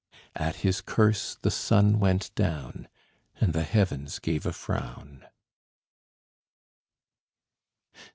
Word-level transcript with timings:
At 0.35 0.55
his 0.65 0.81
curse 0.81 1.37
the 1.39 1.51
sun 1.51 1.99
went 1.99 2.33
down, 2.33 2.87
And 3.39 3.53
the 3.53 3.61
heavens 3.61 4.17
gave 4.17 4.47
a 4.47 4.51
frown. 4.51 5.27